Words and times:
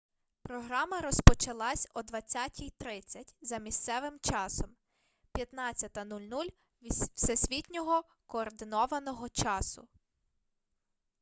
програма 0.43 1.01
розпочалась 1.01 1.87
о 1.93 1.99
20:30. 1.99 3.33
за 3.41 3.57
місцевим 3.57 4.19
часом 4.19 4.71
15.00 5.35 6.45
всесвітнього 7.15 8.03
координованого 8.25 9.29
часу 9.29 9.87